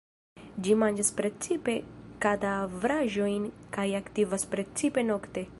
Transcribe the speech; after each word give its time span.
Ĝi 0.67 0.77
manĝas 0.83 1.11
precipe 1.19 1.75
kadavraĵojn 2.27 3.47
kaj 3.79 3.87
aktivas 4.03 4.51
precipe 4.57 5.09
nokte. 5.13 5.49